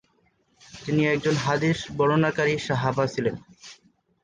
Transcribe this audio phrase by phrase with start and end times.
[0.81, 3.35] তিনি একজন হাদিস বর্ণনাকারী সাহাবা ছিলেন।